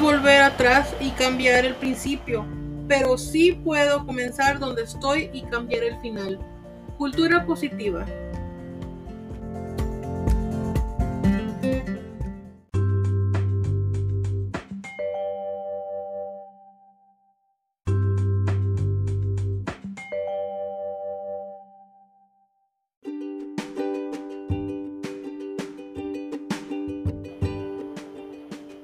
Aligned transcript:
Volver 0.00 0.42
atrás 0.42 0.92
y 1.00 1.10
cambiar 1.12 1.64
el 1.64 1.76
principio, 1.76 2.44
pero 2.88 3.16
sí 3.16 3.52
puedo 3.52 4.04
comenzar 4.04 4.58
donde 4.58 4.82
estoy 4.82 5.30
y 5.32 5.42
cambiar 5.44 5.84
el 5.84 5.98
final. 6.00 6.38
Cultura 6.98 7.46
positiva. 7.46 8.04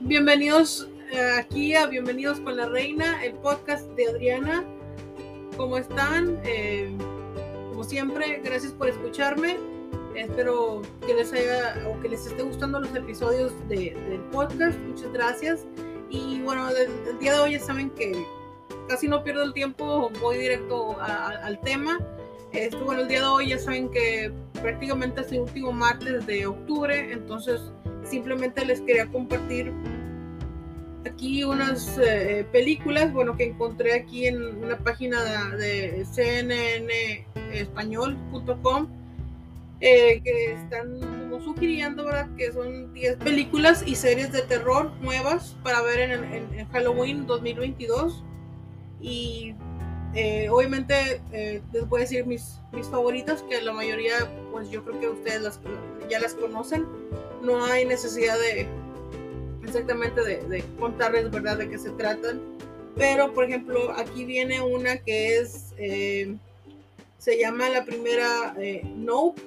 Bienvenidos 0.00 0.89
aquí 1.18 1.74
a 1.74 1.86
Bienvenidos 1.86 2.40
con 2.40 2.56
la 2.56 2.66
Reina, 2.66 3.24
el 3.24 3.34
podcast 3.34 3.86
de 3.90 4.08
Adriana. 4.08 4.64
¿Cómo 5.56 5.76
están? 5.76 6.40
Eh, 6.44 6.96
como 7.70 7.82
siempre, 7.82 8.40
gracias 8.44 8.72
por 8.72 8.88
escucharme. 8.88 9.56
Espero 10.14 10.82
que 11.06 11.14
les 11.14 11.32
haya 11.32 11.88
o 11.88 12.00
que 12.00 12.10
les 12.10 12.26
esté 12.26 12.42
gustando 12.42 12.80
los 12.80 12.94
episodios 12.94 13.52
de, 13.68 13.96
del 14.08 14.20
podcast. 14.30 14.78
Muchas 14.80 15.12
gracias. 15.12 15.66
Y 16.10 16.40
bueno, 16.42 16.68
el, 16.68 17.18
día 17.18 17.34
de 17.34 17.40
hoy 17.40 17.52
ya 17.52 17.60
saben 17.60 17.90
que 17.90 18.24
casi 18.88 19.08
no 19.08 19.22
pierdo 19.24 19.42
el 19.42 19.52
tiempo, 19.52 20.10
voy 20.20 20.38
directo 20.38 20.96
al 21.00 21.60
tema. 21.62 21.98
Este, 22.52 22.76
bueno, 22.76 23.02
el 23.02 23.08
día 23.08 23.20
de 23.20 23.26
hoy 23.26 23.48
ya 23.48 23.58
saben 23.58 23.90
que 23.90 24.32
prácticamente 24.60 25.22
es 25.22 25.32
el 25.32 25.40
último 25.40 25.72
martes 25.72 26.26
de 26.26 26.46
octubre, 26.46 27.12
entonces 27.12 27.60
simplemente 28.04 28.64
les 28.64 28.80
quería 28.80 29.06
compartir 29.06 29.72
aquí 31.06 31.44
unas 31.44 31.96
eh, 31.98 32.44
películas, 32.52 33.12
bueno, 33.12 33.36
que 33.36 33.44
encontré 33.44 33.92
aquí 33.94 34.26
en 34.26 34.42
una 34.62 34.78
página 34.78 35.22
de 35.56 36.04
cnnespañol.com 36.14 38.88
eh, 39.80 40.20
que 40.22 40.52
están 40.52 41.00
sugiriendo, 41.42 42.04
¿verdad? 42.04 42.28
Que 42.36 42.52
son 42.52 42.92
10 42.92 43.16
películas 43.16 43.82
y 43.86 43.94
series 43.94 44.30
de 44.32 44.42
terror 44.42 44.92
nuevas 45.00 45.56
para 45.62 45.80
ver 45.82 46.10
en, 46.10 46.68
Halloween 46.68 47.26
2022. 47.26 48.22
Y 49.00 49.54
eh, 50.14 50.48
obviamente 50.50 51.22
les 51.72 51.88
voy 51.88 52.00
a 52.00 52.02
decir 52.02 52.26
mis, 52.26 52.60
mis 52.72 52.86
favoritas, 52.88 53.42
que 53.48 53.62
la 53.62 53.72
mayoría, 53.72 54.12
pues 54.52 54.68
yo 54.70 54.84
creo 54.84 55.00
que 55.00 55.08
ustedes 55.08 55.58
ya 56.10 56.20
las 56.20 56.34
conocen. 56.34 56.86
No 57.42 57.64
hay 57.64 57.86
necesidad 57.86 58.38
de, 58.38 58.68
exactamente 59.70 60.22
de, 60.22 60.64
contarles, 60.78 61.30
¿verdad?, 61.30 61.58
de 61.58 61.68
qué 61.68 61.78
se 61.78 61.90
tratan. 61.90 62.40
Pero, 62.96 63.32
por 63.32 63.44
ejemplo, 63.44 63.92
aquí 63.92 64.24
viene 64.24 64.60
una 64.60 64.98
que 64.98 65.38
es, 65.38 65.72
eh, 65.78 66.36
se 67.18 67.38
llama 67.38 67.68
la 67.68 67.84
primera 67.84 68.54
eh, 68.58 68.82
Nope. 68.96 69.40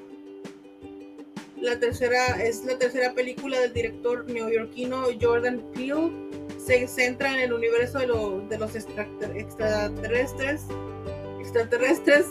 La 1.60 1.80
tercera 1.80 2.44
es 2.44 2.66
la 2.66 2.78
tercera 2.78 3.14
película 3.14 3.60
del 3.60 3.74
director 3.74 4.26
neoyorquino 4.30 5.06
Jordan 5.22 5.62
Peele. 5.74 6.12
Se 6.58 6.88
centra 6.88 7.34
en 7.34 7.40
el 7.42 7.54
universo 7.54 8.00
de, 8.00 8.08
de 8.50 8.58
los 8.58 8.76
extraterrestres. 8.76 10.66
Extraterrestres, 11.40 12.28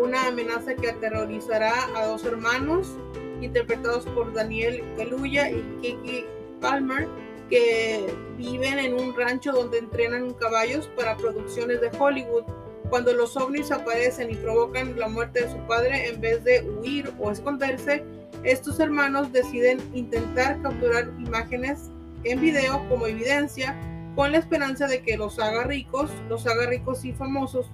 una 0.00 0.26
amenaza 0.26 0.74
que 0.74 0.90
aterrorizará 0.90 1.72
a 1.96 2.06
dos 2.06 2.24
hermanos 2.24 2.96
interpretados 3.40 4.04
por 4.06 4.32
Daniel 4.32 4.82
Kaluuya 4.96 5.50
y 5.50 5.62
Kiki 5.80 6.24
Palmer 6.60 7.08
que 7.48 8.06
viven 8.36 8.78
en 8.78 8.94
un 8.94 9.16
rancho 9.16 9.52
donde 9.52 9.78
entrenan 9.78 10.34
caballos 10.34 10.88
para 10.96 11.16
producciones 11.16 11.80
de 11.80 11.90
Hollywood. 11.98 12.44
Cuando 12.90 13.12
los 13.12 13.36
ovnis 13.36 13.70
aparecen 13.70 14.30
y 14.30 14.34
provocan 14.34 14.98
la 14.98 15.08
muerte 15.08 15.42
de 15.42 15.52
su 15.52 15.58
padre, 15.66 16.08
en 16.08 16.20
vez 16.20 16.42
de 16.44 16.62
huir 16.62 17.12
o 17.18 17.30
esconderse, 17.30 18.04
estos 18.44 18.80
hermanos 18.80 19.32
deciden 19.32 19.78
intentar 19.94 20.60
capturar 20.62 21.10
imágenes 21.18 21.90
en 22.24 22.40
video 22.40 22.86
como 22.88 23.06
evidencia 23.06 23.76
con 24.14 24.32
la 24.32 24.38
esperanza 24.38 24.86
de 24.86 25.02
que 25.02 25.16
los 25.16 25.38
haga 25.38 25.64
ricos, 25.64 26.10
los 26.28 26.46
haga 26.46 26.66
ricos 26.66 27.04
y 27.04 27.12
famosos, 27.12 27.70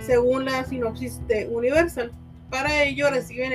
según 0.00 0.44
la 0.44 0.64
sinopsis 0.64 1.26
de 1.26 1.48
Universal. 1.48 2.12
Para 2.50 2.84
ello 2.84 3.10
reciben 3.10 3.52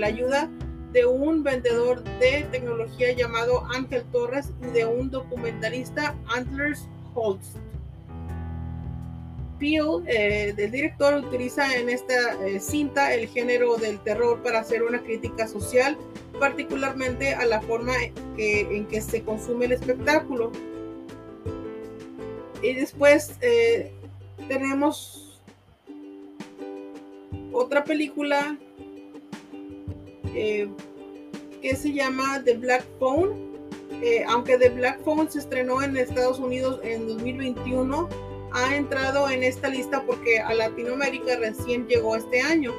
la 0.00 0.06
ayuda 0.06 0.50
de 0.92 1.06
un 1.06 1.42
vendedor 1.42 2.02
de 2.18 2.46
tecnología 2.50 3.12
llamado 3.12 3.64
Ángel 3.74 4.04
Torres 4.12 4.50
y 4.62 4.66
de 4.66 4.84
un 4.84 5.10
documentalista 5.10 6.14
Antlers 6.34 6.86
Holst. 7.14 7.56
Peel, 9.58 10.02
eh, 10.06 10.54
el 10.56 10.70
director, 10.70 11.14
utiliza 11.14 11.76
en 11.76 11.88
esta 11.88 12.44
eh, 12.44 12.58
cinta 12.58 13.14
el 13.14 13.28
género 13.28 13.76
del 13.76 14.00
terror 14.00 14.42
para 14.42 14.58
hacer 14.58 14.82
una 14.82 15.02
crítica 15.02 15.46
social, 15.46 15.96
particularmente 16.40 17.34
a 17.34 17.46
la 17.46 17.60
forma 17.60 17.92
en 18.36 18.86
que 18.86 19.00
se 19.00 19.22
consume 19.22 19.66
el 19.66 19.72
espectáculo. 19.72 20.50
Y 22.60 22.74
después 22.74 23.36
eh, 23.40 23.92
tenemos 24.48 25.40
otra 27.52 27.84
película 27.84 28.56
eh, 30.34 30.68
que 31.60 31.76
se 31.76 31.92
llama 31.92 32.42
The 32.44 32.54
Black 32.54 32.84
Phone. 32.98 33.52
Eh, 34.02 34.24
aunque 34.28 34.58
The 34.58 34.70
Black 34.70 35.02
Phone 35.04 35.30
se 35.30 35.38
estrenó 35.38 35.82
en 35.82 35.96
Estados 35.96 36.38
Unidos 36.38 36.80
en 36.82 37.06
2021, 37.06 38.08
ha 38.52 38.76
entrado 38.76 39.28
en 39.30 39.42
esta 39.42 39.68
lista 39.68 40.02
porque 40.04 40.40
a 40.40 40.52
Latinoamérica 40.54 41.36
recién 41.36 41.86
llegó 41.86 42.16
este 42.16 42.40
año. 42.40 42.72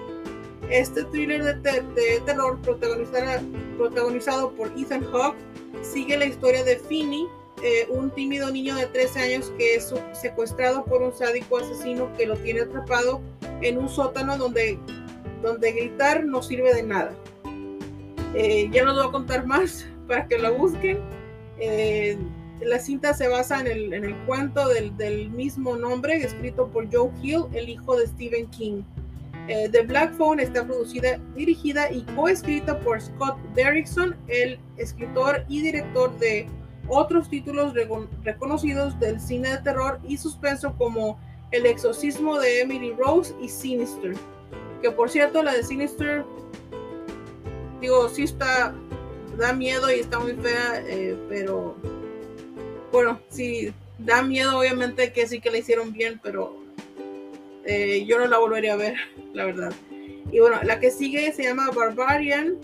Este 0.69 1.03
thriller 1.05 1.61
de, 1.61 2.21
terror 2.25 2.59
protagonizado 2.61 4.51
por 4.53 4.71
Ethan 4.77 5.03
Hawke 5.11 5.37
sigue 5.81 6.17
la 6.17 6.25
historia 6.25 6.63
de 6.63 6.77
Finney, 6.77 7.27
eh, 7.61 7.87
un 7.89 8.09
tímido 8.11 8.49
niño 8.49 8.75
de 8.75 8.87
13 8.87 9.19
años 9.19 9.53
que 9.57 9.75
es 9.75 9.93
secuestrado 10.13 10.83
por 10.85 11.01
un 11.01 11.13
sádico 11.13 11.57
asesino 11.57 12.11
que 12.17 12.25
lo 12.25 12.35
tiene 12.37 12.61
atrapado 12.61 13.21
en 13.61 13.77
un 13.77 13.89
sótano 13.89 14.37
donde, 14.37 14.79
donde 15.41 15.71
gritar 15.71 16.25
no 16.25 16.41
sirve 16.41 16.73
de 16.73 16.83
nada. 16.83 17.13
Eh, 18.33 18.69
ya 18.71 18.83
no 18.83 18.93
les 18.93 19.03
voy 19.03 19.09
a 19.09 19.11
contar 19.11 19.45
más 19.45 19.87
para 20.07 20.27
que 20.27 20.37
lo 20.37 20.53
busquen. 20.55 20.99
Eh, 21.59 22.17
la 22.61 22.79
cinta 22.79 23.13
se 23.13 23.27
basa 23.27 23.59
en 23.59 23.67
el, 23.67 24.15
cuento 24.25 24.67
del, 24.69 25.29
mismo 25.31 25.75
nombre, 25.75 26.15
escrito 26.15 26.67
por 26.69 26.91
Joe 26.91 27.11
Hill, 27.21 27.45
el 27.53 27.69
hijo 27.69 27.97
de 27.97 28.07
Stephen 28.07 28.47
King. 28.47 28.83
Eh, 29.49 29.67
The 29.69 29.81
Black 29.81 30.13
Phone 30.13 30.39
está 30.39 30.65
producida, 30.65 31.19
dirigida 31.35 31.91
y 31.91 32.03
coescrita 32.15 32.79
por 32.79 33.01
Scott 33.01 33.37
Derrickson, 33.53 34.15
el 34.27 34.57
escritor 34.77 35.43
y 35.49 35.61
director 35.61 36.17
de 36.19 36.47
otros 36.87 37.29
títulos 37.29 37.73
reconocidos 38.23 38.97
del 38.99 39.19
cine 39.19 39.49
de 39.49 39.57
terror 39.57 39.99
y 40.07 40.17
suspenso 40.17 40.73
como 40.77 41.19
El 41.51 41.65
exorcismo 41.65 42.39
de 42.39 42.61
Emily 42.61 42.93
Rose 42.93 43.33
y 43.41 43.49
Sinister. 43.49 44.13
Que 44.81 44.91
por 44.91 45.09
cierto, 45.09 45.43
la 45.43 45.53
de 45.53 45.63
Sinister 45.63 46.25
digo, 47.83 48.07
sí 48.07 48.23
está, 48.23 48.73
da 49.37 49.51
miedo 49.51 49.91
y 49.91 49.99
está 49.99 50.17
muy 50.17 50.33
fea, 50.33 50.81
eh, 50.87 51.17
pero 51.27 51.75
bueno, 52.93 53.19
sí, 53.27 53.73
da 53.99 54.21
miedo 54.23 54.57
obviamente 54.57 55.11
que 55.11 55.27
sí 55.27 55.41
que 55.41 55.51
la 55.51 55.57
hicieron 55.57 55.91
bien, 55.91 56.19
pero 56.23 56.63
eh, 57.65 58.05
yo 58.05 58.19
no 58.19 58.27
la 58.27 58.39
volvería 58.39 58.73
a 58.73 58.77
ver, 58.77 58.95
la 59.33 59.45
verdad. 59.45 59.73
Y 60.31 60.39
bueno, 60.39 60.59
la 60.63 60.79
que 60.79 60.91
sigue 60.91 61.33
se 61.33 61.43
llama 61.43 61.69
Barbarian, 61.71 62.57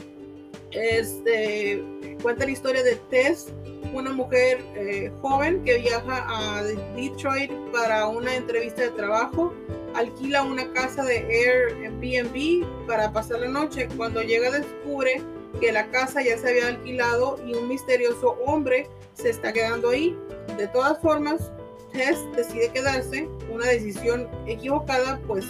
este, 0.71 1.83
cuenta 2.21 2.45
la 2.45 2.51
historia 2.51 2.81
de 2.81 2.95
Tess, 3.09 3.51
una 3.93 4.13
mujer 4.13 4.63
eh, 4.75 5.11
joven 5.21 5.63
que 5.65 5.79
viaja 5.79 6.25
a 6.29 6.63
Detroit 6.95 7.51
para 7.73 8.07
una 8.07 8.35
entrevista 8.35 8.83
de 8.83 8.91
trabajo 8.91 9.53
alquila 9.99 10.43
una 10.43 10.71
casa 10.71 11.03
de 11.03 11.17
Airbnb 11.17 12.65
para 12.87 13.11
pasar 13.11 13.39
la 13.41 13.49
noche. 13.49 13.87
Cuando 13.97 14.21
llega 14.21 14.49
descubre 14.49 15.21
que 15.59 15.71
la 15.71 15.91
casa 15.91 16.21
ya 16.21 16.37
se 16.37 16.49
había 16.49 16.67
alquilado 16.67 17.37
y 17.45 17.53
un 17.53 17.67
misterioso 17.67 18.37
hombre 18.45 18.87
se 19.13 19.29
está 19.29 19.51
quedando 19.51 19.89
ahí. 19.89 20.17
De 20.57 20.67
todas 20.67 20.99
formas, 21.01 21.51
Tess 21.91 22.19
decide 22.35 22.69
quedarse, 22.69 23.27
una 23.51 23.65
decisión 23.65 24.27
equivocada, 24.47 25.19
pues 25.27 25.45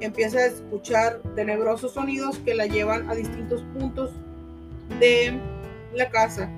empieza 0.00 0.38
a 0.38 0.46
escuchar 0.46 1.20
tenebrosos 1.34 1.94
sonidos 1.94 2.38
que 2.38 2.54
la 2.54 2.66
llevan 2.66 3.10
a 3.10 3.14
distintos 3.14 3.62
puntos 3.76 4.12
de 5.00 5.38
la 5.94 6.08
casa. 6.10 6.50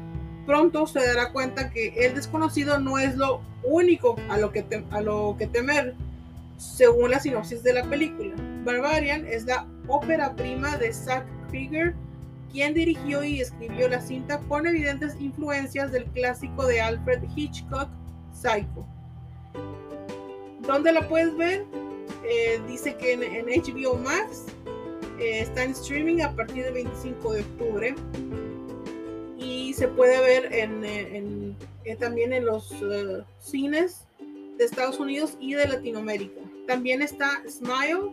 Pronto 0.46 0.86
se 0.86 1.00
dará 1.00 1.32
cuenta 1.32 1.70
que 1.70 1.88
el 1.96 2.14
desconocido 2.14 2.78
no 2.78 2.98
es 2.98 3.16
lo 3.16 3.40
único 3.62 4.16
a 4.28 4.36
lo 4.36 4.52
que, 4.52 4.64
a 4.90 5.00
lo 5.00 5.36
que 5.38 5.46
temer, 5.46 5.94
según 6.60 7.10
la 7.10 7.18
sinopsis 7.18 7.62
de 7.62 7.72
la 7.72 7.84
película. 7.84 8.34
Barbarian 8.64 9.26
es 9.26 9.46
la 9.46 9.66
ópera 9.88 10.34
prima 10.36 10.76
de 10.76 10.92
Zack 10.92 11.26
Krieger, 11.48 11.94
quien 12.52 12.74
dirigió 12.74 13.24
y 13.24 13.40
escribió 13.40 13.88
la 13.88 14.00
cinta 14.00 14.38
con 14.40 14.66
evidentes 14.66 15.18
influencias 15.18 15.90
del 15.90 16.04
clásico 16.06 16.66
de 16.66 16.80
Alfred 16.82 17.22
Hitchcock, 17.34 17.88
Psycho. 18.32 18.86
¿Dónde 20.66 20.92
la 20.92 21.08
puedes 21.08 21.34
ver? 21.36 21.64
Eh, 22.24 22.60
dice 22.68 22.94
que 22.96 23.14
en, 23.14 23.46
HBO 23.46 23.94
Max 23.96 24.44
eh, 25.18 25.40
está 25.40 25.64
en 25.64 25.70
streaming 25.70 26.20
a 26.20 26.36
partir 26.36 26.64
del 26.64 26.74
25 26.74 27.32
de 27.32 27.40
octubre 27.40 27.94
y 29.38 29.72
se 29.72 29.88
puede 29.88 30.20
ver 30.20 30.48
eh, 30.52 31.96
también 31.98 32.34
en 32.34 32.44
los 32.44 32.74
cines 33.38 34.06
de 34.58 34.64
Estados 34.66 35.00
Unidos 35.00 35.38
y 35.40 35.54
de 35.54 35.66
Latinoamérica. 35.66 36.49
También 36.66 37.02
está 37.02 37.42
Smile. 37.48 38.12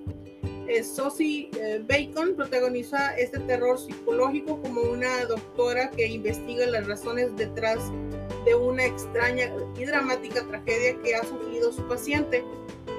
Sosie 0.84 1.50
Bacon 1.88 2.36
protagoniza 2.36 3.16
este 3.16 3.40
terror 3.40 3.80
psicológico 3.80 4.62
como 4.62 4.82
una 4.82 5.24
doctora 5.26 5.90
que 5.92 6.06
investiga 6.08 6.66
las 6.66 6.86
razones 6.88 7.34
detrás 7.38 7.80
de 8.46 8.54
una 8.54 8.86
extraña 8.86 9.50
y 9.78 9.86
dramática 9.86 10.46
tragedia 10.46 11.02
que 11.02 11.16
ha 11.16 11.24
sufrido 11.24 11.72
su 11.72 11.88
paciente. 11.88 12.44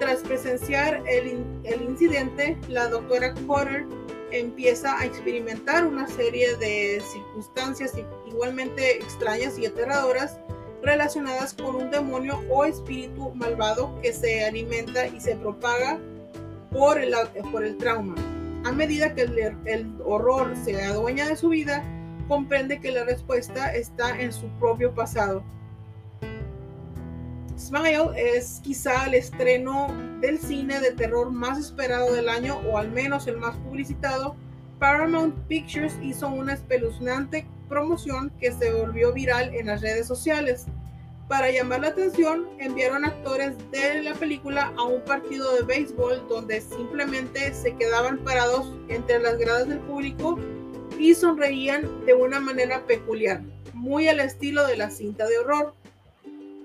Tras 0.01 0.21
presenciar 0.21 1.03
el, 1.09 1.45
el 1.65 1.83
incidente, 1.83 2.57
la 2.69 2.89
doctora 2.89 3.35
Cotter 3.47 3.85
empieza 4.31 4.99
a 4.99 5.07
experimentar 5.07 5.87
una 5.87 6.07
serie 6.07 6.55
de 6.57 7.01
circunstancias 7.01 7.93
igualmente 8.27 8.97
extrañas 8.97 9.59
y 9.59 9.67
aterradoras 9.67 10.39
relacionadas 10.83 11.55
con 11.55 11.75
un 11.77 11.91
demonio 11.91 12.41
o 12.51 12.65
espíritu 12.65 13.33
malvado 13.35 14.01
que 14.01 14.13
se 14.13 14.45
alimenta 14.45 15.07
y 15.07 15.21
se 15.21 15.37
propaga 15.37 15.99
por 16.71 16.99
el, 16.99 17.15
por 17.51 17.65
el 17.65 17.77
trauma. 17.77 18.15
A 18.65 18.73
medida 18.73 19.15
que 19.15 19.23
el, 19.23 19.57
el 19.65 19.95
horror 20.05 20.55
se 20.65 20.85
adueña 20.85 21.27
de 21.27 21.37
su 21.37 21.49
vida, 21.49 21.83
comprende 22.29 22.81
que 22.81 22.93
la 22.93 23.05
respuesta 23.05 23.75
está 23.75 24.21
en 24.21 24.33
su 24.33 24.47
propio 24.59 24.95
pasado. 24.95 25.43
Smile 27.59 28.11
es 28.17 28.61
quizá 28.63 29.07
el 29.07 29.15
estreno 29.15 29.89
del 30.21 30.39
cine 30.39 30.81
de 30.81 30.93
terror 30.93 31.31
más 31.33 31.59
esperado 31.59 32.13
del 32.13 32.29
año 32.29 32.61
o 32.71 32.79
al 32.79 32.91
menos 32.91 33.27
el 33.27 33.37
más 33.39 33.57
publicitado. 33.57 34.37
Paramount 34.79 35.35
Pictures 35.49 35.99
hizo 36.01 36.29
una 36.29 36.53
espeluznante 36.53 37.47
promoción 37.69 38.33
que 38.41 38.53
se 38.53 38.73
volvió 38.73 39.13
viral 39.13 39.55
en 39.55 39.67
las 39.67 39.81
redes 39.81 40.07
sociales. 40.07 40.67
Para 41.29 41.51
llamar 41.51 41.81
la 41.81 41.89
atención, 41.89 42.49
enviaron 42.59 43.05
actores 43.05 43.55
de 43.71 44.03
la 44.03 44.15
película 44.15 44.73
a 44.77 44.83
un 44.85 45.03
partido 45.03 45.55
de 45.55 45.63
béisbol 45.63 46.27
donde 46.29 46.63
simplemente 46.63 47.53
se 47.53 47.77
quedaban 47.77 48.19
parados 48.25 48.73
entre 48.89 49.19
las 49.19 49.37
gradas 49.37 49.69
del 49.69 49.81
público 49.81 50.39
y 50.99 51.15
sonreían 51.15 52.07
de 52.07 52.15
una 52.15 52.41
manera 52.41 52.87
peculiar, 52.87 53.43
muy 53.75 54.09
al 54.09 54.21
estilo 54.21 54.67
de 54.67 54.79
la 54.79 54.91
cinta 54.91 55.27
de 55.27 55.39
horror. 55.39 55.75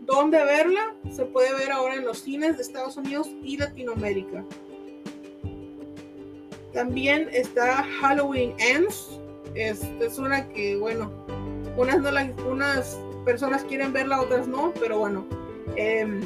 ¿Dónde 0.01 0.43
verla? 0.43 0.95
Se 1.11 1.25
puede 1.25 1.53
ver 1.53 1.71
ahora 1.71 1.95
en 1.95 2.05
los 2.05 2.19
cines 2.19 2.55
de 2.55 2.63
Estados 2.63 2.95
Unidos 2.97 3.29
y 3.43 3.57
Latinoamérica. 3.57 4.45
También 6.73 7.29
está 7.31 7.83
Halloween 8.01 8.55
Ends. 8.57 9.19
Es, 9.55 9.83
es 9.99 10.17
una 10.17 10.47
que, 10.49 10.75
bueno, 10.77 11.11
unas, 11.77 11.99
no 11.99 12.09
unas 12.49 12.99
personas 13.25 13.63
quieren 13.63 13.93
verla, 13.93 14.21
otras 14.21 14.47
no, 14.47 14.73
pero 14.79 14.99
bueno. 14.99 15.25
Em, 15.75 16.21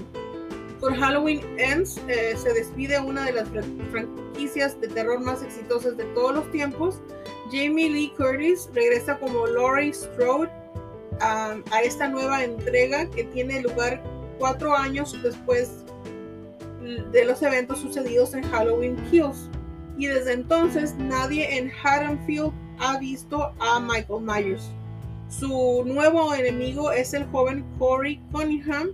con 0.79 0.95
Halloween 0.95 1.41
Ends 1.57 1.99
eh, 2.07 2.35
se 2.37 2.53
despide 2.53 2.99
una 2.99 3.25
de 3.25 3.33
las 3.33 3.47
franquicias 3.91 4.79
de 4.79 4.87
terror 4.87 5.19
más 5.19 5.41
exitosas 5.41 5.97
de 5.97 6.03
todos 6.13 6.35
los 6.35 6.51
tiempos. 6.51 7.01
Jamie 7.51 7.89
Lee 7.89 8.13
Curtis 8.15 8.69
regresa 8.73 9.17
como 9.17 9.47
Laurie 9.47 9.93
Strode 9.93 10.49
a, 11.19 11.57
esta 11.83 12.07
nueva 12.07 12.43
entrega 12.43 13.09
que 13.09 13.23
tiene 13.25 13.61
lugar 13.61 14.03
cuatro 14.37 14.75
años 14.75 15.17
después 15.23 15.83
de 17.11 17.25
los 17.25 17.41
eventos 17.41 17.79
sucedidos 17.79 18.33
en 18.33 18.43
Halloween 18.43 18.95
Kills. 19.09 19.49
Y 19.97 20.05
desde 20.05 20.33
entonces 20.33 20.95
nadie 20.95 21.57
en 21.57 21.71
Haddonfield 21.71 22.53
ha 22.79 22.97
visto 22.97 23.53
a 23.59 23.79
Michael 23.79 24.21
Myers. 24.23 24.71
Su 25.29 25.83
nuevo 25.85 26.33
enemigo 26.33 26.91
es 26.91 27.13
el 27.13 27.25
joven 27.27 27.65
Corey 27.77 28.21
Cunningham, 28.31 28.91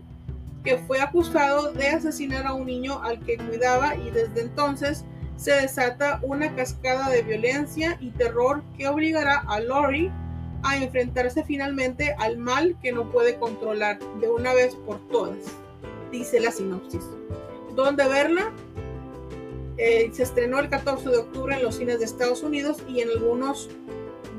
que 0.63 0.77
fue 0.77 1.01
acusado 1.01 1.73
de 1.73 1.89
asesinar 1.89 2.47
a 2.47 2.53
un 2.53 2.65
niño 2.65 3.01
al 3.03 3.19
que 3.19 3.37
cuidaba 3.37 3.95
y 3.95 4.09
desde 4.11 4.41
entonces 4.41 5.05
se 5.35 5.51
desata 5.51 6.19
una 6.23 6.55
cascada 6.55 7.09
de 7.09 7.21
violencia 7.21 7.97
y 7.99 8.11
terror 8.11 8.63
que 8.77 8.87
obligará 8.87 9.39
a 9.47 9.59
Lori 9.59 10.11
a 10.63 10.77
enfrentarse 10.77 11.43
finalmente 11.43 12.15
al 12.17 12.37
mal 12.37 12.77
que 12.81 12.93
no 12.93 13.11
puede 13.11 13.35
controlar 13.35 13.99
de 14.21 14.29
una 14.29 14.53
vez 14.53 14.75
por 14.75 15.05
todas, 15.09 15.37
dice 16.11 16.39
la 16.39 16.51
sinopsis. 16.51 17.03
¿Dónde 17.75 18.07
verla? 18.07 18.53
Eh, 19.77 20.09
se 20.13 20.23
estrenó 20.23 20.59
el 20.59 20.69
14 20.69 21.09
de 21.09 21.17
octubre 21.17 21.55
en 21.55 21.63
los 21.63 21.75
cines 21.75 21.99
de 21.99 22.05
Estados 22.05 22.43
Unidos 22.43 22.77
y 22.87 23.01
en 23.01 23.09
algunos 23.09 23.69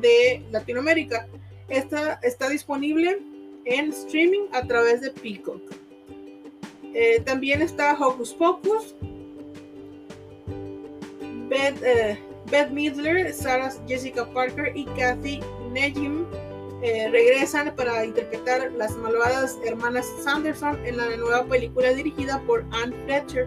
de 0.01 0.45
Latinoamérica. 0.51 1.29
Esta 1.69 2.21
está 2.23 2.49
disponible 2.49 3.19
en 3.65 3.91
streaming 3.91 4.47
a 4.53 4.67
través 4.67 5.01
de 5.01 5.11
Peacock. 5.11 5.63
Eh, 6.93 7.21
también 7.25 7.63
está 7.63 7.95
Hocus 7.99 8.33
Pocus, 8.35 8.95
Beth, 11.49 11.83
eh, 11.83 12.19
Beth 12.51 12.71
Midler, 12.71 13.33
Sarah 13.33 13.73
Jessica 13.89 14.25
Parker 14.33 14.77
y 14.77 14.85
Kathy 14.85 15.41
Nejim 15.73 16.27
regresan 17.11 17.75
para 17.75 18.05
interpretar 18.05 18.71
las 18.73 18.95
malvadas 18.99 19.59
hermanas 19.65 20.07
Sanderson 20.23 20.85
en 20.85 20.99
la 20.99 21.17
nueva 21.17 21.43
película 21.47 21.95
dirigida 21.95 22.39
por 22.43 22.63
Anne 22.73 22.95
Fletcher. 23.07 23.47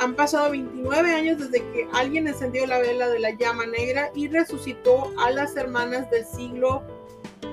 Han 0.00 0.14
pasado 0.14 0.50
29 0.52 1.12
años 1.12 1.38
desde 1.38 1.58
que 1.72 1.88
alguien 1.92 2.28
encendió 2.28 2.66
la 2.66 2.78
vela 2.78 3.08
de 3.08 3.18
la 3.18 3.30
llama 3.30 3.66
negra 3.66 4.10
y 4.14 4.28
resucitó 4.28 5.12
a 5.18 5.30
las 5.30 5.56
hermanas 5.56 6.08
del 6.10 6.24
siglo 6.24 6.82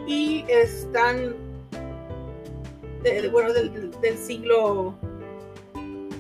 y 0.08 0.46
están, 0.48 1.36
bueno, 3.32 3.52
del, 3.54 4.18
siglo 4.18 4.96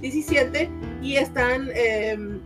XVII 0.01 0.69
y 1.03 1.17
están 1.17 1.69
em, 1.75 2.39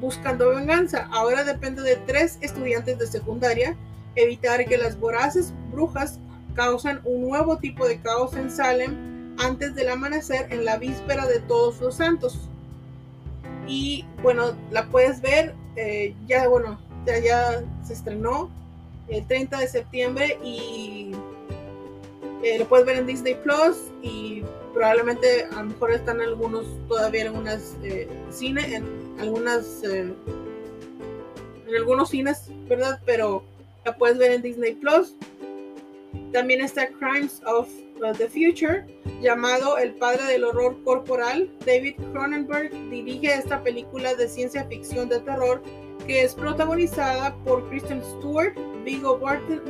buscando 0.00 0.48
venganza. 0.50 1.08
Ahora 1.12 1.44
depende 1.44 1.82
de 1.82 1.96
tres 2.06 2.38
estudiantes 2.40 2.98
de 2.98 3.06
secundaria 3.06 3.76
evitar 4.16 4.64
que 4.66 4.76
las 4.76 4.98
voraces 4.98 5.52
brujas 5.70 6.18
causen 6.54 7.00
un 7.04 7.28
nuevo 7.28 7.58
tipo 7.58 7.86
de 7.86 8.00
caos 8.00 8.34
en 8.34 8.50
Salem 8.50 9.07
antes 9.38 9.74
del 9.74 9.88
amanecer 9.88 10.52
en 10.52 10.64
la 10.64 10.76
víspera 10.76 11.26
de 11.26 11.40
todos 11.40 11.80
los 11.80 11.96
santos. 11.96 12.38
Y 13.66 14.04
bueno, 14.22 14.56
la 14.70 14.86
puedes 14.86 15.20
ver, 15.20 15.54
eh, 15.76 16.14
ya 16.26 16.48
bueno, 16.48 16.80
ya, 17.06 17.18
ya 17.18 17.62
se 17.84 17.92
estrenó 17.92 18.50
el 19.08 19.26
30 19.26 19.58
de 19.58 19.68
septiembre 19.68 20.38
y 20.42 21.12
eh, 22.42 22.58
lo 22.58 22.66
puedes 22.66 22.86
ver 22.86 22.96
en 22.96 23.06
Disney 23.06 23.34
Plus 23.34 23.76
y 24.02 24.42
probablemente 24.72 25.44
a 25.52 25.62
lo 25.62 25.70
mejor 25.70 25.92
están 25.92 26.20
algunos 26.20 26.66
todavía 26.88 27.22
en 27.22 27.26
algunas 27.28 27.76
eh, 27.82 28.08
cine, 28.30 28.76
en 28.76 28.84
algunas 29.20 29.82
en 29.84 30.16
algunos 31.76 32.10
cines, 32.10 32.50
¿verdad? 32.68 33.00
Pero 33.04 33.42
la 33.84 33.96
puedes 33.96 34.18
ver 34.18 34.32
en 34.32 34.42
Disney 34.42 34.74
Plus. 34.74 35.14
También 36.32 36.60
está 36.60 36.88
Crimes 36.88 37.40
of 37.46 37.68
the 38.18 38.28
Future, 38.28 38.84
llamado 39.20 39.78
El 39.78 39.94
padre 39.94 40.24
del 40.24 40.44
horror 40.44 40.76
corporal. 40.84 41.50
David 41.66 41.94
Cronenberg 42.12 42.70
dirige 42.90 43.34
esta 43.34 43.62
película 43.62 44.14
de 44.14 44.28
ciencia 44.28 44.64
ficción 44.64 45.08
de 45.08 45.20
terror 45.20 45.62
que 46.06 46.22
es 46.22 46.34
protagonizada 46.34 47.34
por 47.44 47.68
Kristen 47.68 48.02
Stewart, 48.02 48.54
Viggo 48.84 49.20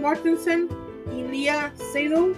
Mortensen 0.01 0.69
y 1.17 1.23
Leah 1.23 1.73
Seydoux. 1.93 2.37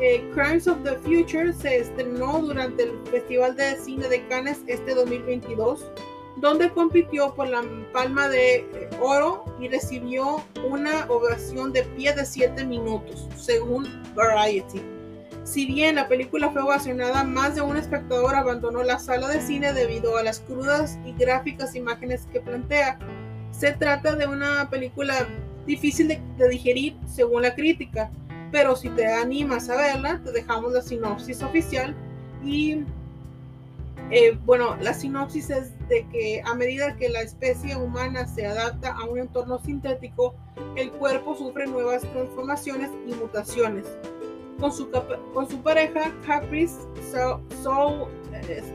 Eh, 0.00 0.28
Crimes 0.34 0.66
of 0.66 0.82
the 0.82 0.96
Future 0.96 1.52
se 1.52 1.78
estrenó 1.78 2.40
durante 2.40 2.82
el 2.84 2.92
Festival 3.10 3.54
de 3.54 3.76
Cine 3.76 4.08
de 4.08 4.26
Cannes 4.26 4.62
este 4.66 4.94
2022 4.94 5.84
donde 6.36 6.70
compitió 6.72 7.34
por 7.34 7.48
la 7.48 7.62
Palma 7.92 8.28
de 8.28 8.56
eh, 8.56 8.90
Oro 9.00 9.44
y 9.60 9.68
recibió 9.68 10.42
una 10.68 11.06
ovación 11.08 11.72
de 11.72 11.82
pie 11.82 12.12
de 12.12 12.24
7 12.24 12.64
minutos, 12.64 13.28
según 13.36 13.86
Variety. 14.14 14.82
Si 15.44 15.66
bien 15.66 15.96
la 15.96 16.08
película 16.08 16.50
fue 16.50 16.62
ovacionada, 16.62 17.22
más 17.22 17.54
de 17.54 17.60
un 17.60 17.76
espectador 17.76 18.34
abandonó 18.34 18.82
la 18.82 18.98
sala 18.98 19.28
de 19.28 19.40
cine 19.40 19.72
debido 19.72 20.16
a 20.16 20.22
las 20.22 20.40
crudas 20.40 20.98
y 21.04 21.12
gráficas 21.12 21.74
imágenes 21.74 22.26
que 22.32 22.40
plantea. 22.40 22.98
Se 23.50 23.72
trata 23.72 24.16
de 24.16 24.26
una 24.26 24.68
película 24.70 25.14
difícil 25.66 26.08
de, 26.08 26.20
de 26.38 26.48
digerir 26.48 26.96
según 27.06 27.42
la 27.42 27.54
crítica, 27.54 28.10
pero 28.50 28.74
si 28.74 28.88
te 28.90 29.06
animas 29.06 29.68
a 29.68 29.76
verla, 29.76 30.20
te 30.24 30.32
dejamos 30.32 30.72
la 30.72 30.80
sinopsis 30.80 31.42
oficial 31.42 31.94
y 32.42 32.84
Eh, 34.10 34.38
bueno, 34.44 34.76
la 34.80 34.92
sinopsis 34.94 35.50
es 35.50 35.88
de 35.88 36.06
que 36.08 36.42
a 36.44 36.54
medida 36.54 36.96
que 36.96 37.08
la 37.08 37.22
especie 37.22 37.76
humana 37.76 38.26
se 38.26 38.46
adapta 38.46 38.92
a 38.92 39.04
un 39.04 39.18
entorno 39.18 39.58
sintético, 39.58 40.34
el 40.76 40.90
cuerpo 40.92 41.34
sufre 41.34 41.66
nuevas 41.66 42.02
transformaciones 42.02 42.90
y 43.06 43.14
mutaciones. 43.14 43.86
Con 44.60 44.72
su, 44.72 44.88
con 45.32 45.50
su 45.50 45.60
pareja, 45.62 46.12
Caprice 46.26 46.76
Soul 47.62 48.08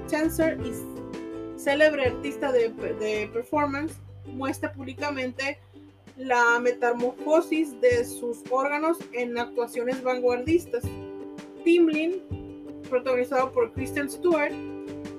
Spencer 0.07 0.59
y 0.61 0.73
célebre 1.57 2.07
artista 2.07 2.51
de, 2.51 2.69
de 2.69 3.29
performance, 3.31 3.93
muestra 4.25 4.71
públicamente 4.73 5.59
la 6.17 6.59
metamorfosis 6.59 7.79
de 7.79 8.03
sus 8.03 8.39
órganos 8.51 8.97
en 9.13 9.37
actuaciones 9.37 10.03
vanguardistas. 10.03 10.83
Timlin, 11.63 12.21
protagonizado 12.89 13.51
por 13.51 13.71
Kristen 13.73 14.09
Stewart, 14.09 14.51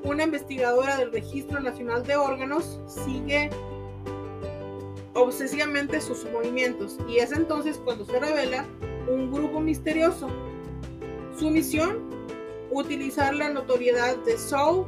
una 0.05 0.25
investigadora 0.25 0.97
del 0.97 1.13
Registro 1.13 1.61
Nacional 1.61 2.05
de 2.05 2.17
Órganos, 2.17 2.81
sigue 2.87 3.51
obsesivamente 5.15 6.01
sus 6.01 6.25
movimientos 6.33 6.99
y 7.09 7.19
es 7.19 7.33
entonces 7.33 7.81
cuando 7.85 8.05
se 8.05 8.19
revela 8.19 8.65
un 9.09 9.31
grupo 9.31 9.61
misterioso. 9.61 10.29
Su 11.39 11.51
misión, 11.51 12.11
utilizar 12.71 13.35
la 13.35 13.51
notoriedad 13.51 14.17
de 14.25 14.37
Saul 14.37 14.87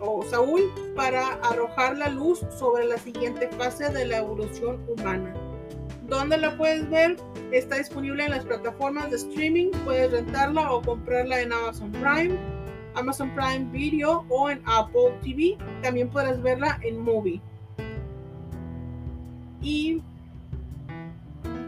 o 0.00 0.22
Saúl 0.22 0.62
para 0.94 1.34
arrojar 1.36 1.96
la 1.96 2.08
luz 2.08 2.44
sobre 2.58 2.84
la 2.84 2.98
siguiente 2.98 3.48
fase 3.48 3.90
de 3.90 4.04
la 4.04 4.18
evolución 4.18 4.84
humana. 4.88 5.34
¿Dónde 6.02 6.36
la 6.36 6.56
puedes 6.56 6.88
ver? 6.90 7.16
Está 7.52 7.78
disponible 7.78 8.24
en 8.24 8.30
las 8.32 8.44
plataformas 8.44 9.10
de 9.10 9.16
streaming, 9.16 9.70
puedes 9.84 10.10
rentarla 10.10 10.70
o 10.72 10.82
comprarla 10.82 11.40
en 11.40 11.52
Amazon 11.52 11.90
Prime, 11.92 12.38
Amazon 12.96 13.30
Prime 13.34 13.70
Video 13.70 14.24
o 14.28 14.50
en 14.50 14.60
Apple 14.66 15.18
TV. 15.22 15.56
También 15.82 16.08
puedes 16.08 16.42
verla 16.42 16.78
en 16.82 16.98
Movie. 16.98 17.40
Y 19.62 20.02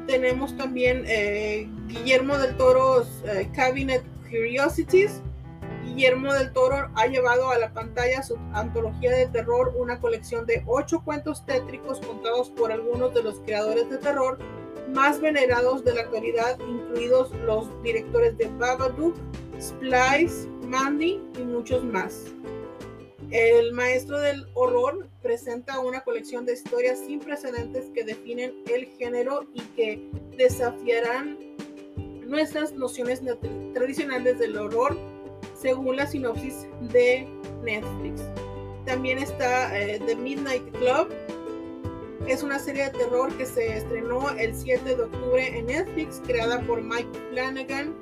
tenemos 0.07 0.57
también 0.57 1.05
eh, 1.07 1.69
Guillermo 1.87 2.39
del 2.39 2.57
Toro's 2.57 3.23
eh, 3.27 3.49
Cabinet 3.55 4.05
Curiosities. 4.31 5.23
Guillermo 5.85 6.33
del 6.33 6.53
Toro 6.53 6.91
ha 6.95 7.07
llevado 7.07 7.51
a 7.51 7.59
la 7.59 7.73
pantalla 7.73 8.23
su 8.23 8.37
antología 8.53 9.11
de 9.11 9.27
terror, 9.27 9.75
una 9.77 9.99
colección 10.01 10.47
de 10.47 10.63
ocho 10.67 11.01
cuentos 11.01 11.45
tétricos 11.45 12.01
contados 12.01 12.51
por 12.51 12.71
algunos 12.71 13.13
de 13.15 13.23
los 13.23 13.41
creadores 13.41 13.91
de 13.91 13.99
terror 13.99 14.39
más 14.92 15.21
venerados 15.21 15.85
de 15.85 15.95
la 15.95 16.02
actualidad, 16.02 16.59
incluidos 16.61 17.30
los 17.45 17.66
directores 17.83 18.37
de 18.38 18.47
Babadook, 18.59 19.14
Splice, 19.61 20.49
Mandy 20.66 21.21
y 21.38 21.42
muchos 21.42 21.85
más. 21.85 22.25
El 23.30 23.73
maestro 23.73 24.18
del 24.21 24.47
horror 24.54 25.09
presenta 25.23 25.80
una 25.80 26.00
colección 26.00 26.47
de 26.47 26.54
historias 26.54 26.99
sin 26.99 27.21
precedentes 27.21 27.90
que 27.95 28.04
definen 28.04 28.54
el 28.73 28.87
género 28.87 29.47
y 29.52 29.61
que 29.76 30.11
desafiarán 30.37 31.37
nuestras 32.26 32.73
nociones 32.73 33.21
tradicionales 33.75 34.38
del 34.38 34.57
horror 34.57 34.97
según 35.61 35.97
la 35.97 36.07
sinopsis 36.07 36.66
de 36.92 37.26
Netflix. 37.62 38.23
También 38.87 39.18
está 39.18 39.78
eh, 39.78 40.00
The 40.07 40.16
Midnight 40.16 40.64
Club. 40.78 41.09
Es 42.27 42.43
una 42.43 42.59
serie 42.59 42.85
de 42.85 42.91
terror 42.91 43.33
que 43.37 43.47
se 43.47 43.79
estrenó 43.79 44.31
el 44.31 44.55
7 44.55 44.97
de 44.97 45.03
octubre 45.03 45.59
en 45.59 45.67
Netflix, 45.67 46.21
creada 46.27 46.61
por 46.63 46.83
Mike 46.83 47.09
Flanagan, 47.31 47.95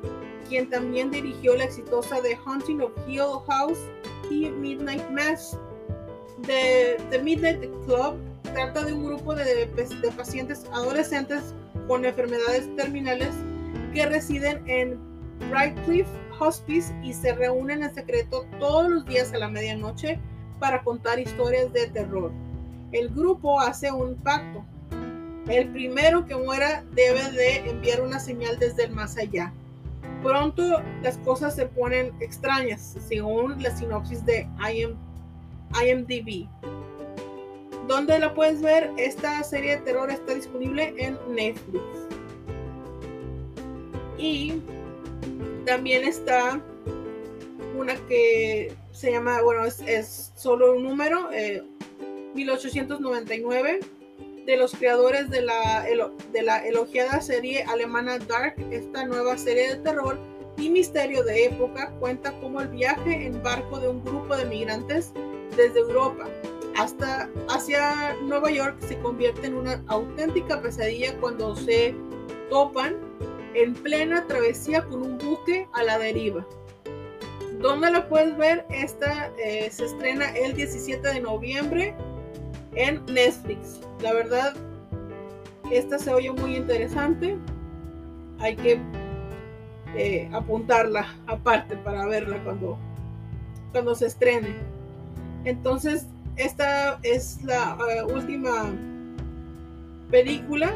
quien 0.49 0.69
también 0.71 1.11
dirigió 1.11 1.55
la 1.57 1.65
exitosa 1.65 2.21
The 2.23 2.37
Haunting 2.45 2.81
of 2.81 2.93
Hill 3.07 3.41
House 3.49 3.79
y 4.31 4.51
Midnight 4.51 5.09
Mass. 5.11 5.59
The, 6.47 6.99
Midnight 7.23 7.61
Club 7.87 8.17
trata 8.43 8.85
de 8.85 8.93
un 8.93 9.07
grupo 9.07 9.35
de, 9.35 9.67
de 9.67 10.13
pacientes 10.17 10.65
adolescentes 10.73 11.55
con 11.89 12.05
enfermedades 12.05 12.75
terminales 12.77 13.31
que 13.93 14.07
residen 14.07 14.63
en 14.69 14.99
Brightcliff 15.51 16.07
Hospice 16.39 16.95
y 17.03 17.13
se 17.13 17.33
reúnen 17.35 17.83
en 17.83 17.95
secreto 17.95 18.47
todos 18.59 18.89
los 18.89 19.05
días 19.07 19.33
a 19.33 19.39
la 19.39 19.49
medianoche 19.49 20.19
para 20.59 20.83
contar 20.83 21.19
historias 21.19 21.73
de 21.73 21.87
terror. 21.89 22.33
El 22.93 23.09
grupo 23.09 23.61
hace 23.61 23.91
un 23.91 24.15
pacto. 24.17 24.65
El 25.49 25.69
primero 25.69 26.27
que 26.27 26.35
muera 26.35 26.85
debe 26.93 27.31
de 27.33 27.71
enviar 27.71 28.01
una 28.01 28.19
señal 28.19 28.59
desde 28.59 28.85
el 28.85 28.93
más 28.93 29.17
allá. 29.17 29.53
Pronto 30.23 30.83
las 31.03 31.19
cosas 31.19 31.55
se 31.55 31.67
ponen 31.67 32.13
extrañas, 32.21 32.97
según 33.07 33.63
la 33.63 33.77
sinopsis 33.77 34.25
de 34.25 34.49
IMDb. 35.81 36.49
¿Dónde 37.87 38.19
la 38.19 38.35
puedes 38.35 38.61
ver? 38.61 38.91
Esta 38.97 39.43
serie 39.45 39.77
de 39.77 39.83
terror 39.83 40.11
está 40.11 40.35
disponible 40.35 40.95
en 40.99 41.17
Netflix. 41.33 41.85
Y 44.19 44.61
también 45.65 46.05
está 46.05 46.61
una 47.79 47.95
que 48.09 48.75
se 48.91 49.13
llama, 49.13 49.43
bueno, 49.43 49.65
es, 49.65 50.33
solo 50.35 50.75
un 50.75 50.83
número, 50.83 51.31
1899, 52.35 53.81
eh, 53.81 54.45
de 54.47 54.57
los 54.57 54.73
creadores 54.73 55.29
de 55.29 55.43
la, 55.43 55.85
de 56.33 56.43
la 56.43 56.67
elogiada 56.67 57.21
serie 57.21 57.65
alemana 57.65 58.19
Dark. 58.19 58.55
Esta 58.71 59.05
nueva 59.05 59.37
serie 59.37 59.71
de 59.71 59.77
terror 59.77 60.19
y 60.57 60.71
misterio 60.71 61.25
de 61.25 61.47
época 61.47 61.93
cuenta 61.99 62.33
cómo 62.41 62.61
el 62.61 62.69
viaje 62.69 63.27
en 63.27 63.43
barco 63.43 63.79
de 63.81 63.89
un 63.89 64.05
grupo 64.05 64.37
de 64.37 64.45
migrantes 64.45 65.13
desde 65.57 65.81
Europa 65.81 66.27
hasta 66.77 67.29
hacia 67.49 68.15
Nueva 68.23 68.51
York 68.51 68.77
se 68.81 68.99
convierte 68.99 69.47
en 69.47 69.55
una 69.55 69.83
auténtica 69.89 70.61
pesadilla 70.61 71.17
cuando 71.19 71.57
se 71.57 71.95
topan 72.51 72.97
en 73.55 73.75
plena 73.75 74.27
travesía 74.27 74.85
con 74.85 75.03
un 75.03 75.19
buque 75.19 75.67
a 75.73 75.83
la 75.83 75.99
deriva. 75.99 76.47
¿Dónde 77.61 77.91
la 77.91 78.07
puedes 78.09 78.37
ver? 78.37 78.67
Esta 78.71 79.33
eh, 79.39 79.71
se 79.71 79.87
estrena 79.87 80.29
el 80.37 80.55
17 80.55 81.09
de 81.09 81.21
noviembre 81.21 81.95
en 82.77 83.05
Netflix. 83.07 83.81
La 84.01 84.13
verdad, 84.13 84.55
esta 85.71 85.99
se 85.99 86.13
oye 86.13 86.31
muy 86.31 86.57
interesante. 86.57 87.37
Hay 88.39 88.55
que 88.55 88.79
eh, 89.97 90.29
apuntarla 90.33 91.07
aparte 91.27 91.77
para 91.79 92.07
verla 92.07 92.43
cuando, 92.45 92.79
cuando 93.73 93.95
se 93.95 94.07
estrene. 94.07 94.55
Entonces, 95.45 96.07
esta 96.37 96.99
es 97.03 97.43
la 97.43 97.79
eh, 97.91 98.05
última 98.05 98.73
película 100.11 100.75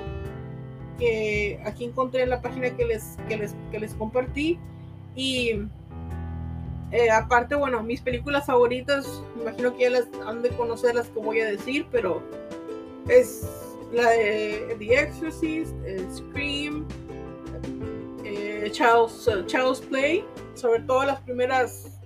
que 0.98 1.60
aquí 1.64 1.84
encontré 1.84 2.22
en 2.22 2.30
la 2.30 2.42
página 2.42 2.70
que 2.70 2.84
les, 2.84 3.16
que 3.28 3.36
les, 3.36 3.54
que 3.70 3.78
les 3.78 3.94
compartí. 3.94 4.58
Y 5.14 5.62
eh, 6.92 7.10
aparte, 7.10 7.54
bueno, 7.54 7.82
mis 7.82 8.00
películas 8.00 8.46
favoritas, 8.46 9.22
imagino 9.40 9.76
que 9.76 9.84
ya 9.84 9.90
las 9.90 10.08
han 10.26 10.42
de 10.42 10.50
conocer 10.50 10.94
las 10.94 11.08
que 11.08 11.20
voy 11.20 11.40
a 11.40 11.46
decir, 11.46 11.86
pero 11.90 12.22
es 13.08 13.48
la 13.92 14.10
de 14.10 14.76
The 14.78 15.00
Exorcist, 15.00 15.74
Scream, 16.14 16.86
eh, 18.24 18.70
Child's, 18.72 19.80
Play, 19.88 20.24
sobre 20.54 20.80
todo 20.80 21.04
las 21.04 21.20
primeras, 21.20 21.98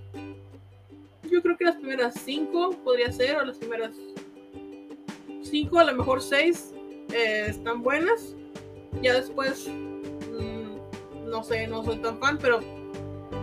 yo 1.30 1.42
creo 1.42 1.56
que 1.56 1.64
las 1.64 1.76
primeras 1.76 2.14
cinco 2.24 2.70
podría 2.84 3.12
ser, 3.12 3.36
o 3.36 3.44
las 3.44 3.58
primeras 3.58 3.92
cinco, 5.42 5.78
a 5.78 5.84
lo 5.84 5.94
mejor 5.94 6.22
seis, 6.22 6.72
eh, 7.12 7.46
están 7.48 7.82
buenas. 7.82 8.34
Ya 9.02 9.14
después, 9.14 9.68
mm, 9.68 11.28
no 11.28 11.42
sé, 11.42 11.66
no 11.66 11.84
soy 11.84 11.98
tan 11.98 12.18
fan, 12.18 12.38
pero, 12.38 12.60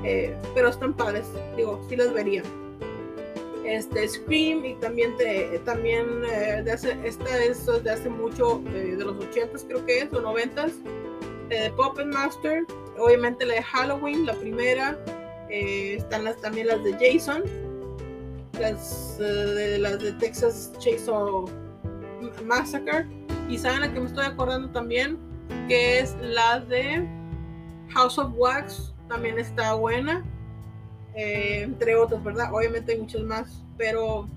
eh, 0.04 0.36
pero 0.56 0.70
están 0.70 0.94
padres, 0.94 1.26
digo, 1.56 1.84
sí 1.90 1.96
las 1.96 2.14
vería. 2.14 2.44
Este 3.66 4.08
Scream 4.08 4.66
y 4.66 4.76
también 4.76 5.14
también 5.64 6.24
eh, 6.26 6.64
de 6.64 6.72
hace, 6.72 6.98
esta 7.04 7.44
es 7.44 7.66
de 7.84 7.92
hace 7.92 8.10
mucho, 8.10 8.62
eh, 8.74 8.96
de 8.98 9.06
los 9.06 9.16
80 9.24 9.60
creo 9.68 9.86
que 9.86 10.00
es, 10.00 10.14
o 10.14 10.22
90 10.22 10.68
de 11.50 11.72
Puppet 11.78 12.08
Master, 12.08 12.66
obviamente 12.98 13.46
la 13.46 13.56
de 13.56 13.64
Halloween, 13.64 14.26
la 14.26 14.34
primera, 14.34 14.98
están 15.50 16.24
las, 16.24 16.38
también 16.42 16.68
las 16.68 16.84
de 16.84 16.94
Jason, 16.94 17.44
las 18.60 19.18
de 19.20 19.78
las 19.78 20.00
de 20.00 20.14
Texas 20.14 20.72
Chainsaw 20.80 21.46
Massacre, 22.46 23.06
y 23.48 23.58
saben 23.58 23.82
la 23.82 23.94
que 23.94 24.00
me 24.00 24.08
estoy 24.08 24.26
acordando 24.26 24.70
también, 24.70 25.20
que 25.68 26.00
es 26.00 26.16
la 26.22 26.62
de 26.62 27.06
House 27.90 28.18
of 28.18 28.32
Wax, 28.36 28.91
también 29.12 29.38
está 29.40 29.74
buena, 29.74 30.24
eh, 31.16 31.64
entre 31.64 31.98
otras, 31.98 32.24
¿verdad? 32.24 32.54
Obviamente 32.54 32.94
hay 32.94 33.00
muchas 33.00 33.22
más, 33.24 33.62
pero 33.78 34.30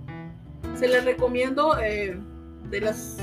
se 0.74 0.88
les 0.88 1.04
recomiendo 1.04 1.78
eh, 1.78 2.18
de 2.70 2.80
las 2.80 3.18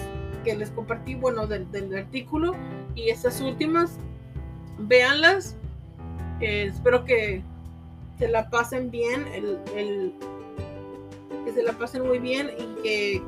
que 0.45 0.55
les 0.55 0.71
compartí, 0.71 1.15
bueno, 1.15 1.47
del, 1.47 1.67
artículo 1.93 2.55
y 2.95 3.09
estas 3.09 3.41
últimas, 3.41 3.97
véanlas. 4.79 5.57
espero 6.39 7.03
que, 7.03 7.43
se 8.17 8.27
la 8.27 8.49
pasen 8.49 8.91
bien, 8.91 9.27
el, 9.33 9.59
el, 9.75 10.13
que 11.43 11.51
se 11.51 11.63
la 11.63 11.73
pasen 11.73 12.07
muy 12.07 12.19
bien 12.19 12.51
y 12.57 12.81
que, 12.83 13.21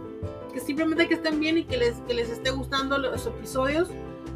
que 0.53 0.59
simplemente 0.59 1.07
que 1.07 1.15
estén 1.15 1.39
bien 1.39 1.57
y 1.57 1.63
que 1.63 1.77
les, 1.77 1.95
que 2.07 2.13
les 2.13 2.29
esté 2.29 2.51
gustando 2.51 2.97
los 2.97 3.25
episodios. 3.25 3.89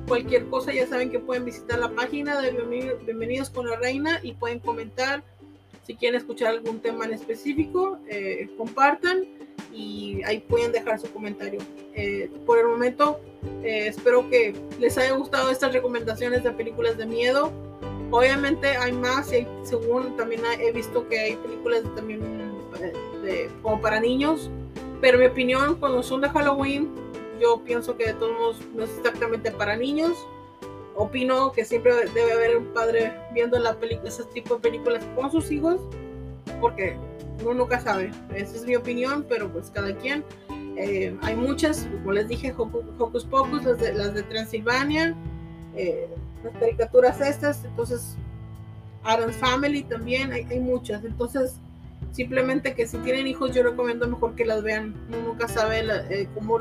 Cualquier 0.07 0.45
cosa 0.45 0.71
ya 0.71 0.87
saben 0.87 1.11
que 1.11 1.19
pueden 1.19 1.43
visitar 1.43 1.79
la 1.79 1.89
página 1.89 2.39
de 2.39 2.51
Bienvenidos 3.05 3.49
con 3.49 3.67
la 3.69 3.75
Reina 3.75 4.21
y 4.23 4.33
pueden 4.33 4.59
comentar 4.59 5.21
si 5.85 5.95
quieren 5.95 6.17
escuchar 6.17 6.49
algún 6.49 6.79
tema 6.79 7.05
en 7.05 7.13
específico, 7.13 7.99
eh, 8.09 8.49
compartan 8.57 9.25
y 9.73 10.21
ahí 10.23 10.39
pueden 10.39 10.71
dejar 10.71 10.99
su 10.99 11.11
comentario. 11.11 11.59
Eh, 11.93 12.31
por 12.45 12.57
el 12.57 12.67
momento, 12.67 13.19
eh, 13.63 13.87
espero 13.87 14.29
que 14.29 14.55
les 14.79 14.97
haya 14.97 15.11
gustado 15.11 15.51
estas 15.51 15.73
recomendaciones 15.73 16.43
de 16.43 16.51
películas 16.51 16.97
de 16.97 17.05
miedo. 17.05 17.51
Obviamente 18.09 18.77
hay 18.77 18.93
más, 18.93 19.33
y 19.33 19.45
según 19.63 20.15
también 20.15 20.41
he 20.59 20.71
visto 20.71 21.07
que 21.09 21.19
hay 21.19 21.35
películas 21.35 21.83
también 21.95 22.21
de, 23.23 23.49
como 23.61 23.81
para 23.81 23.99
niños, 23.99 24.49
pero 25.01 25.17
mi 25.17 25.25
opinión, 25.25 25.75
cuando 25.75 26.01
son 26.01 26.21
de 26.21 26.29
Halloween, 26.29 26.89
yo 27.39 27.61
pienso 27.63 27.97
que 27.97 28.07
de 28.07 28.13
todos 28.13 28.31
modos 28.37 28.57
no 28.75 28.83
es 28.83 28.89
exactamente 28.97 29.51
para 29.51 29.75
niños. 29.75 30.13
Opino 30.95 31.51
que 31.51 31.63
siempre 31.63 31.93
debe 32.13 32.31
haber 32.33 32.57
un 32.57 32.73
padre 32.73 33.13
viendo 33.33 33.59
la 33.59 33.77
ese 34.03 34.23
tipo 34.33 34.55
de 34.55 34.61
películas 34.61 35.03
con 35.15 35.31
sus 35.31 35.51
hijos, 35.51 35.79
porque 36.59 36.97
uno 37.41 37.53
nunca 37.53 37.79
sabe. 37.79 38.11
Esa 38.33 38.55
es 38.55 38.65
mi 38.65 38.75
opinión, 38.75 39.25
pero 39.27 39.51
pues 39.51 39.69
cada 39.69 39.95
quien. 39.95 40.23
Eh, 40.77 41.15
hay 41.21 41.35
muchas, 41.35 41.87
como 41.99 42.11
les 42.11 42.27
dije, 42.27 42.53
Hocus 42.55 43.25
Pocus, 43.25 43.63
las 43.63 43.79
de, 43.79 43.93
las 43.93 44.13
de 44.13 44.23
Transilvania, 44.23 45.15
eh, 45.75 46.07
las 46.43 46.53
caricaturas 46.53 47.19
estas, 47.19 47.65
entonces 47.65 48.15
Adam's 49.03 49.35
Family 49.37 49.83
también, 49.83 50.31
hay, 50.31 50.45
hay, 50.49 50.59
muchas. 50.59 51.03
Entonces, 51.03 51.55
simplemente 52.11 52.75
que 52.75 52.87
si 52.87 52.97
tienen 52.99 53.25
hijos, 53.25 53.53
yo 53.53 53.63
recomiendo 53.63 54.07
mejor 54.07 54.35
que 54.35 54.45
las 54.45 54.61
vean. 54.61 54.95
Uno 55.07 55.29
nunca 55.29 55.47
sabe 55.47 55.83
eh, 56.09 56.27
cómo 56.35 56.59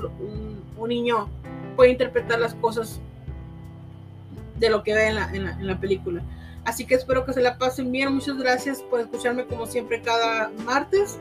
un, 0.77 0.89
niño 0.89 1.29
puede 1.77 1.91
interpretar 1.91 2.39
las 2.41 2.55
cosas 2.55 3.01
de 4.59 4.71
lo 4.71 4.83
que 4.83 4.95
ve 4.95 5.09
en 5.09 5.15
la, 5.17 5.31
en 5.35 5.45
la, 5.45 5.51
en 5.53 5.67
la 5.67 5.81
película. 5.81 6.23
Así 6.67 6.85
que 6.85 6.97
espero 6.97 7.25
que 7.25 7.33
se 7.33 7.41
la 7.41 7.59
pasen 7.59 7.93
bien. 7.93 8.13
Muchas 8.13 8.37
gracias 8.37 8.83
por 8.83 9.01
escucharme 9.01 9.47
como 9.47 9.67
siempre 9.67 10.03
cada 10.03 10.51
martes. 10.65 11.19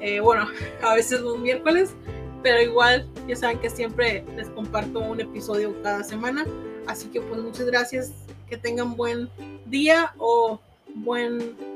Eh, 0.00 0.20
bueno, 0.20 0.46
a 0.82 0.94
veces 0.94 1.22
los 1.22 1.38
miércoles, 1.38 1.94
pero 2.42 2.60
igual 2.60 3.08
ya 3.26 3.34
saben 3.34 3.58
que 3.58 3.70
siempre 3.70 4.24
les 4.36 4.50
comparto 4.50 5.00
un 5.00 5.20
episodio 5.20 5.74
cada 5.82 6.04
semana. 6.04 6.44
Así 6.86 7.08
que 7.08 7.22
pues 7.22 7.40
muchas 7.40 7.66
gracias. 7.66 8.12
Que 8.48 8.58
tengan 8.58 8.94
buen 8.94 9.30
día 9.66 10.12
o 10.18 10.60
buen... 10.94 11.73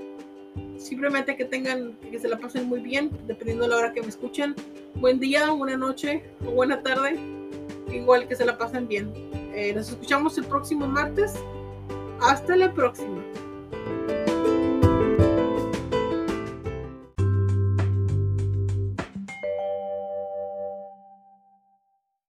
Simplemente 0.79 1.37
que 1.37 1.45
tengan, 1.45 1.99
que 2.11 2.19
se 2.19 2.29
la 2.29 2.39
pasen 2.39 2.69
muy 2.69 2.81
bien, 2.81 3.11
dependiendo 3.27 3.65
de 3.65 3.71
la 3.71 3.77
hora 3.77 3.93
que 3.93 4.01
me 4.01 4.09
escuchen. 4.09 4.55
Buen 4.95 5.19
día, 5.19 5.51
buena 5.51 5.77
noche 5.77 6.25
o 6.47 6.53
buena 6.53 6.83
tarde. 6.83 7.19
Igual 7.93 8.29
que 8.29 8.37
se 8.37 8.45
la 8.45 8.57
pasen 8.57 8.87
bien. 8.87 9.13
Eh, 9.55 9.73
nos 9.75 9.89
escuchamos 9.91 10.39
el 10.39 10.45
próximo 10.45 10.87
martes. 10.87 11.35
Hasta 12.21 12.57
la 12.57 12.73
próxima. 12.73 13.23